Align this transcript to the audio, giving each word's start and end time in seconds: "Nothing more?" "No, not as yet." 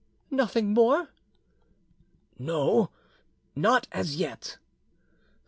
"Nothing 0.31 0.73
more?" 0.73 1.09
"No, 2.39 2.89
not 3.55 3.85
as 3.91 4.15
yet." 4.15 4.57